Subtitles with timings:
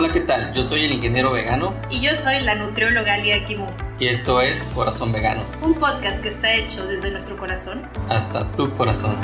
[0.00, 0.52] Hola, ¿qué tal?
[0.52, 1.74] Yo soy el ingeniero vegano.
[1.90, 3.66] Y yo soy la nutrióloga Lia Kimu.
[3.98, 5.42] Y esto es Corazón Vegano.
[5.60, 7.82] Un podcast que está hecho desde nuestro corazón.
[8.08, 9.16] Hasta tu corazón.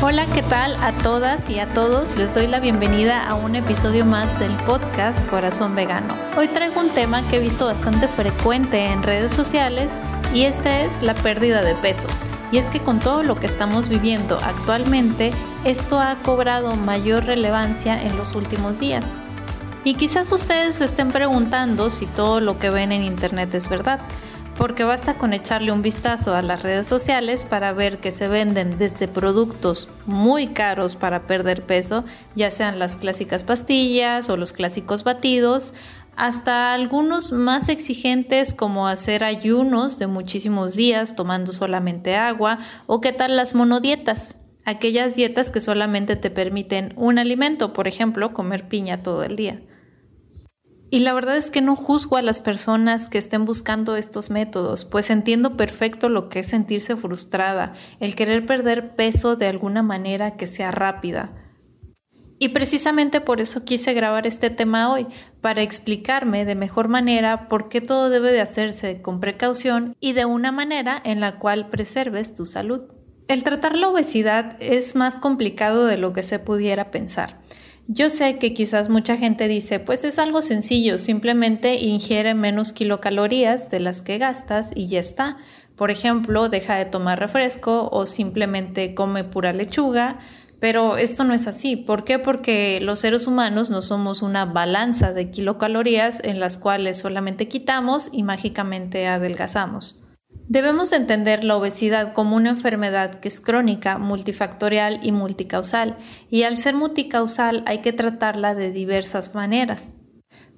[0.00, 2.16] Hola, ¿qué tal a todas y a todos?
[2.16, 6.14] Les doy la bienvenida a un episodio más del podcast Corazón Vegano.
[6.38, 10.00] Hoy traigo un tema que he visto bastante frecuente en redes sociales
[10.36, 12.08] y este es la pérdida de peso.
[12.52, 15.30] Y es que con todo lo que estamos viviendo actualmente,
[15.64, 19.16] esto ha cobrado mayor relevancia en los últimos días.
[19.82, 23.98] Y quizás ustedes estén preguntando si todo lo que ven en internet es verdad
[24.58, 28.78] porque basta con echarle un vistazo a las redes sociales para ver que se venden
[28.78, 35.04] desde productos muy caros para perder peso, ya sean las clásicas pastillas o los clásicos
[35.04, 35.74] batidos,
[36.16, 43.12] hasta algunos más exigentes como hacer ayunos de muchísimos días tomando solamente agua o qué
[43.12, 49.02] tal las monodietas, aquellas dietas que solamente te permiten un alimento, por ejemplo, comer piña
[49.02, 49.62] todo el día.
[50.88, 54.84] Y la verdad es que no juzgo a las personas que estén buscando estos métodos,
[54.84, 60.36] pues entiendo perfecto lo que es sentirse frustrada, el querer perder peso de alguna manera
[60.36, 61.45] que sea rápida.
[62.38, 65.06] Y precisamente por eso quise grabar este tema hoy,
[65.40, 70.26] para explicarme de mejor manera por qué todo debe de hacerse con precaución y de
[70.26, 72.82] una manera en la cual preserves tu salud.
[73.28, 77.40] El tratar la obesidad es más complicado de lo que se pudiera pensar.
[77.88, 83.70] Yo sé que quizás mucha gente dice, pues es algo sencillo, simplemente ingiere menos kilocalorías
[83.70, 85.36] de las que gastas y ya está.
[85.76, 90.18] Por ejemplo, deja de tomar refresco o simplemente come pura lechuga,
[90.58, 91.76] pero esto no es así.
[91.76, 92.18] ¿Por qué?
[92.18, 98.08] Porque los seres humanos no somos una balanza de kilocalorías en las cuales solamente quitamos
[98.12, 100.02] y mágicamente adelgazamos.
[100.48, 105.96] Debemos entender la obesidad como una enfermedad que es crónica, multifactorial y multicausal,
[106.30, 109.94] y al ser multicausal hay que tratarla de diversas maneras.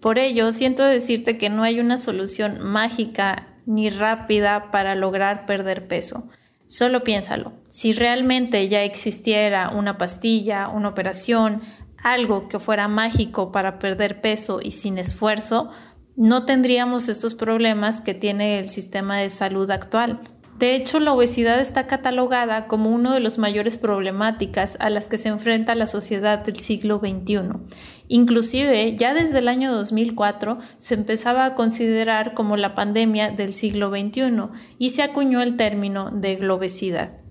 [0.00, 5.86] Por ello, siento decirte que no hay una solución mágica ni rápida para lograr perder
[5.86, 6.28] peso.
[6.66, 11.62] Solo piénsalo, si realmente ya existiera una pastilla, una operación,
[12.02, 15.70] algo que fuera mágico para perder peso y sin esfuerzo,
[16.16, 20.20] no tendríamos estos problemas que tiene el sistema de salud actual.
[20.58, 25.18] De hecho, la obesidad está catalogada como una de las mayores problemáticas a las que
[25.18, 27.58] se enfrenta la sociedad del siglo XXI.
[28.08, 33.90] Inclusive, ya desde el año 2004 se empezaba a considerar como la pandemia del siglo
[33.90, 37.25] XXI y se acuñó el término de globesidad.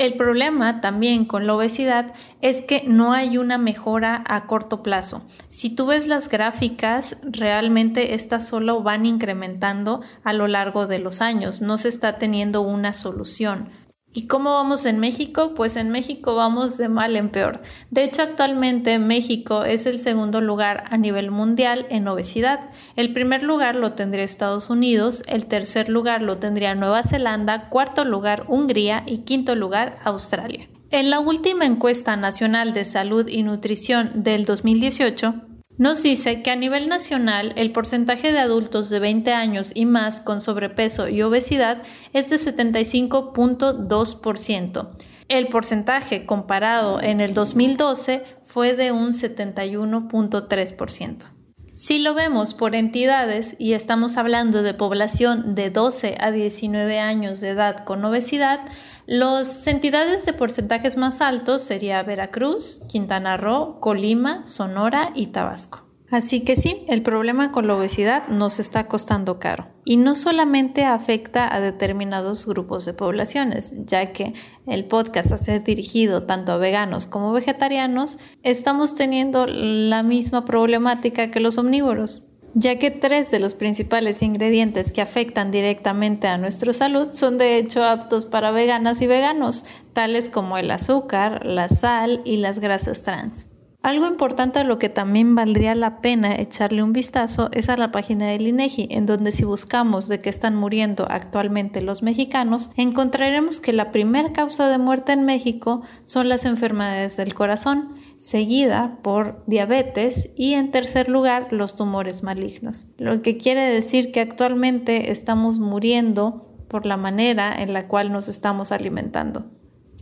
[0.00, 5.20] El problema también con la obesidad es que no hay una mejora a corto plazo.
[5.48, 11.20] Si tú ves las gráficas, realmente estas solo van incrementando a lo largo de los
[11.20, 13.68] años, no se está teniendo una solución.
[14.12, 15.54] ¿Y cómo vamos en México?
[15.54, 17.62] Pues en México vamos de mal en peor.
[17.90, 22.70] De hecho, actualmente México es el segundo lugar a nivel mundial en obesidad.
[22.96, 28.04] El primer lugar lo tendría Estados Unidos, el tercer lugar lo tendría Nueva Zelanda, cuarto
[28.04, 30.68] lugar Hungría y quinto lugar Australia.
[30.90, 35.49] En la última encuesta nacional de salud y nutrición del 2018,
[35.80, 40.20] nos dice que a nivel nacional el porcentaje de adultos de 20 años y más
[40.20, 41.82] con sobrepeso y obesidad
[42.12, 44.88] es de 75.2%.
[45.28, 51.39] El porcentaje comparado en el 2012 fue de un 71.3%.
[51.80, 57.40] Si lo vemos por entidades y estamos hablando de población de 12 a 19 años
[57.40, 58.60] de edad con obesidad,
[59.06, 65.89] las entidades de porcentajes más altos sería Veracruz, Quintana Roo, Colima, Sonora y Tabasco.
[66.10, 69.68] Así que sí, el problema con la obesidad nos está costando caro.
[69.84, 74.34] Y no solamente afecta a determinados grupos de poblaciones, ya que
[74.66, 81.30] el podcast a ser dirigido tanto a veganos como vegetarianos, estamos teniendo la misma problemática
[81.30, 86.72] que los omnívoros ya que tres de los principales ingredientes que afectan directamente a nuestra
[86.72, 92.22] salud son de hecho aptos para veganas y veganos, tales como el azúcar, la sal
[92.24, 93.46] y las grasas trans.
[93.82, 97.90] Algo importante a lo que también valdría la pena echarle un vistazo es a la
[97.90, 103.58] página del INEGI, en donde si buscamos de qué están muriendo actualmente los mexicanos, encontraremos
[103.58, 109.42] que la primera causa de muerte en México son las enfermedades del corazón, seguida por
[109.46, 112.84] diabetes y en tercer lugar los tumores malignos.
[112.98, 118.28] Lo que quiere decir que actualmente estamos muriendo por la manera en la cual nos
[118.28, 119.46] estamos alimentando.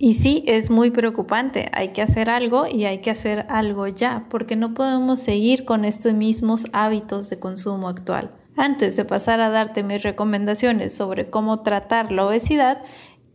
[0.01, 1.71] Y sí, es muy preocupante.
[1.73, 5.85] Hay que hacer algo y hay que hacer algo ya, porque no podemos seguir con
[5.85, 8.31] estos mismos hábitos de consumo actual.
[8.57, 12.83] Antes de pasar a darte mis recomendaciones sobre cómo tratar la obesidad,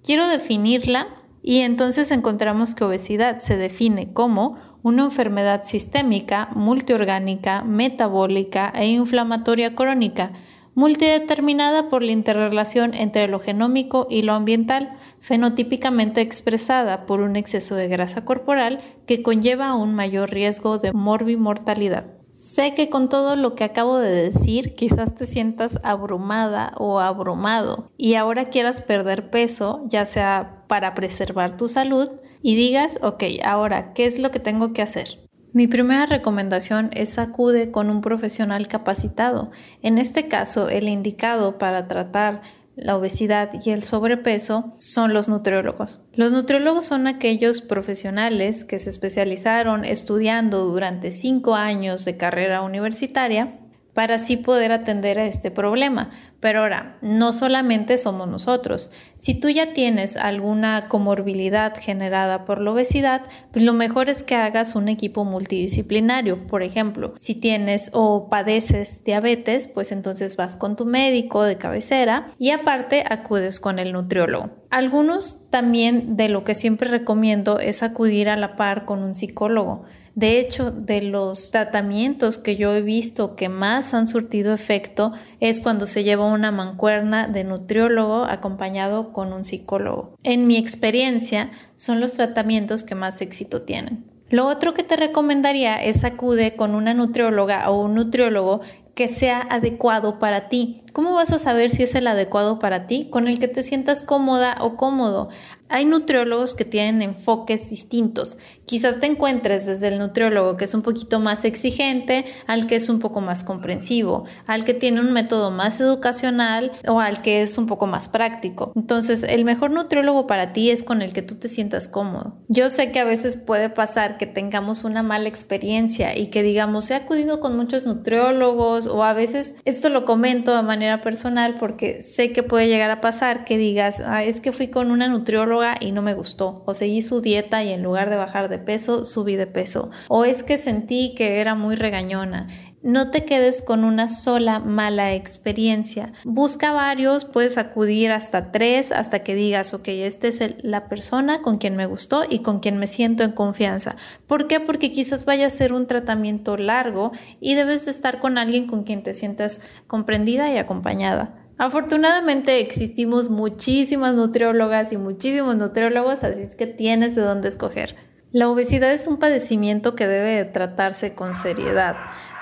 [0.03, 1.07] quiero definirla
[1.41, 9.71] y entonces encontramos que obesidad se define como una enfermedad sistémica, multiorgánica, metabólica e inflamatoria
[9.71, 10.31] crónica,
[10.75, 17.75] multideterminada por la interrelación entre lo genómico y lo ambiental, fenotípicamente expresada por un exceso
[17.75, 22.07] de grasa corporal que conlleva un mayor riesgo de morbimortalidad.
[22.33, 27.91] Sé que con todo lo que acabo de decir quizás te sientas abrumada o abrumado
[27.95, 32.09] y ahora quieras perder peso, ya sea para preservar tu salud,
[32.41, 35.22] y digas, ok, ahora, ¿qué es lo que tengo que hacer?
[35.53, 39.51] Mi primera recomendación es acude con un profesional capacitado,
[39.83, 42.41] en este caso el indicado para tratar
[42.75, 46.01] la obesidad y el sobrepeso son los nutriólogos.
[46.15, 53.59] Los nutriólogos son aquellos profesionales que se especializaron estudiando durante cinco años de carrera universitaria
[53.93, 56.09] para así poder atender a este problema.
[56.39, 58.91] Pero ahora, no solamente somos nosotros.
[59.13, 64.35] Si tú ya tienes alguna comorbilidad generada por la obesidad, pues lo mejor es que
[64.35, 66.45] hagas un equipo multidisciplinario.
[66.47, 72.27] Por ejemplo, si tienes o padeces diabetes, pues entonces vas con tu médico de cabecera
[72.37, 74.49] y aparte acudes con el nutriólogo.
[74.69, 79.85] Algunos también de lo que siempre recomiendo es acudir a la par con un psicólogo.
[80.15, 85.59] De hecho, de los tratamientos que yo he visto que más han surtido efecto es
[85.59, 90.15] cuando se lleva una mancuerna de nutriólogo acompañado con un psicólogo.
[90.23, 94.05] En mi experiencia, son los tratamientos que más éxito tienen.
[94.29, 98.61] Lo otro que te recomendaría es acude con una nutrióloga o un nutriólogo
[98.95, 100.82] que sea adecuado para ti.
[100.93, 103.07] ¿Cómo vas a saber si es el adecuado para ti?
[103.09, 105.29] Con el que te sientas cómoda o cómodo.
[105.69, 108.37] Hay nutriólogos que tienen enfoques distintos.
[108.65, 112.89] Quizás te encuentres desde el nutriólogo que es un poquito más exigente, al que es
[112.89, 117.57] un poco más comprensivo, al que tiene un método más educacional o al que es
[117.57, 118.71] un poco más práctico.
[118.75, 122.37] Entonces, el mejor nutriólogo para ti es con el que tú te sientas cómodo.
[122.49, 126.91] Yo sé que a veces puede pasar que tengamos una mala experiencia y que digamos,
[126.91, 132.03] he acudido con muchos nutriólogos o a veces esto lo comento de manera personal porque
[132.03, 135.75] sé que puede llegar a pasar que digas, ah, es que fui con una nutrióloga
[135.79, 139.05] y no me gustó, o seguí su dieta y en lugar de bajar de peso,
[139.05, 142.47] subí de peso, o es que sentí que era muy regañona.
[142.83, 146.11] No te quedes con una sola mala experiencia.
[146.25, 151.59] Busca varios, puedes acudir hasta tres hasta que digas, ok, esta es la persona con
[151.59, 153.95] quien me gustó y con quien me siento en confianza.
[154.27, 154.59] ¿Por qué?
[154.59, 158.83] Porque quizás vaya a ser un tratamiento largo y debes de estar con alguien con
[158.83, 161.35] quien te sientas comprendida y acompañada.
[161.57, 167.95] Afortunadamente existimos muchísimas nutriólogas y muchísimos nutriólogos, así es que tienes de dónde escoger.
[168.33, 171.95] La obesidad es un padecimiento que debe tratarse con seriedad.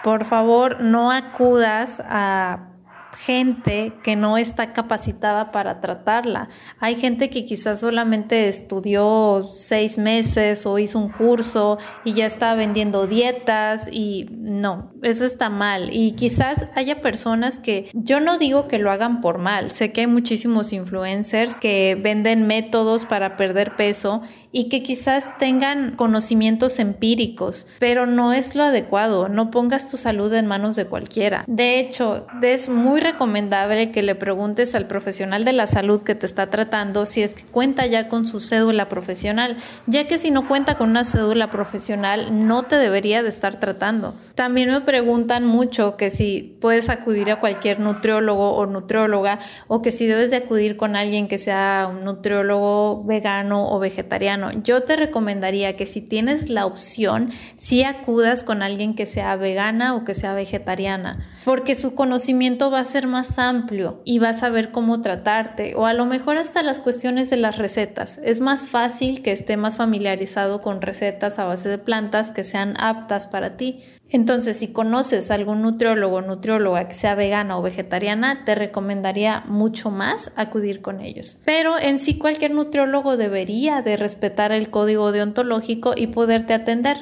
[0.05, 2.69] Por favor, no acudas a
[3.17, 6.49] gente que no está capacitada para tratarla.
[6.79, 12.53] Hay gente que quizás solamente estudió seis meses o hizo un curso y ya está
[12.55, 15.89] vendiendo dietas y no, eso está mal.
[15.91, 19.71] Y quizás haya personas que yo no digo que lo hagan por mal.
[19.71, 24.21] Sé que hay muchísimos influencers que venden métodos para perder peso
[24.51, 29.30] y que quizás tengan conocimientos empíricos, pero no es lo adecuado.
[29.30, 31.44] No pongas tu salud en manos de cualquiera.
[31.48, 36.25] De hecho, es muy recomendable que le preguntes al profesional de la salud que te
[36.25, 39.55] está tratando si es que cuenta ya con su cédula profesional,
[39.88, 44.15] ya que si no cuenta con una cédula profesional no te debería de estar tratando.
[44.36, 49.91] También me preguntan mucho que si puedes acudir a cualquier nutriólogo o nutrióloga o que
[49.91, 54.95] si debes de acudir con alguien que sea un nutriólogo vegano o vegetariano yo te
[54.95, 60.15] recomendaría que si tienes la opción, si acudas con alguien que sea vegana o que
[60.15, 65.01] sea vegetariana, porque su conocimiento va a ser más amplio y vas a ver cómo
[65.01, 68.19] tratarte o a lo mejor hasta las cuestiones de las recetas.
[68.24, 72.75] Es más fácil que esté más familiarizado con recetas a base de plantas que sean
[72.79, 73.79] aptas para ti.
[74.13, 79.89] Entonces, si conoces algún nutriólogo o nutrióloga que sea vegana o vegetariana, te recomendaría mucho
[79.89, 81.41] más acudir con ellos.
[81.46, 86.98] Pero en sí cualquier nutriólogo debería de respetar el código deontológico y poderte atender.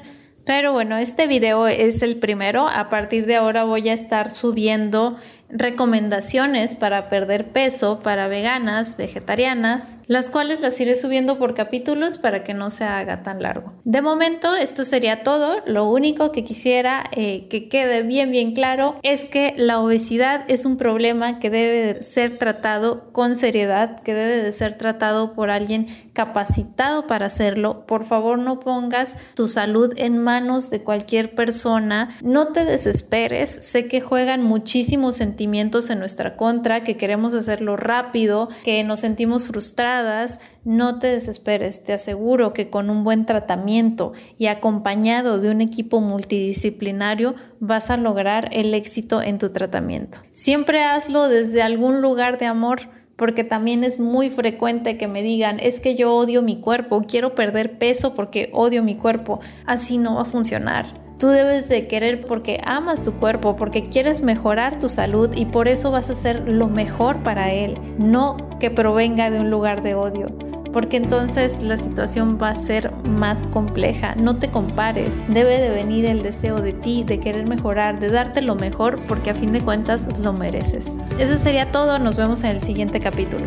[0.45, 2.67] Pero bueno, este video es el primero.
[2.67, 5.15] A partir de ahora voy a estar subiendo
[5.49, 12.43] recomendaciones para perder peso para veganas, vegetarianas, las cuales las iré subiendo por capítulos para
[12.43, 13.73] que no se haga tan largo.
[13.83, 15.61] De momento, esto sería todo.
[15.65, 20.65] Lo único que quisiera eh, que quede bien, bien claro es que la obesidad es
[20.65, 25.49] un problema que debe de ser tratado con seriedad, que debe de ser tratado por
[25.49, 27.85] alguien capacitado para hacerlo.
[27.87, 32.17] Por favor, no pongas tu salud en manos de cualquier persona.
[32.21, 38.49] No te desesperes, sé que juegan muchísimos sentimientos en nuestra contra, que queremos hacerlo rápido,
[38.65, 40.41] que nos sentimos frustradas.
[40.65, 46.01] No te desesperes, te aseguro que con un buen tratamiento y acompañado de un equipo
[46.01, 50.17] multidisciplinario vas a lograr el éxito en tu tratamiento.
[50.31, 52.81] Siempre hazlo desde algún lugar de amor
[53.15, 57.33] porque también es muy frecuente que me digan, es que yo odio mi cuerpo, quiero
[57.33, 59.39] perder peso porque odio mi cuerpo.
[59.65, 61.08] Así no va a funcionar.
[61.19, 65.67] Tú debes de querer porque amas tu cuerpo, porque quieres mejorar tu salud y por
[65.67, 69.95] eso vas a hacer lo mejor para él, no que provenga de un lugar de
[69.95, 70.27] odio
[70.71, 74.15] porque entonces la situación va a ser más compleja.
[74.15, 78.41] No te compares, debe de venir el deseo de ti, de querer mejorar, de darte
[78.41, 80.91] lo mejor, porque a fin de cuentas lo mereces.
[81.17, 83.45] Eso sería todo, nos vemos en el siguiente capítulo.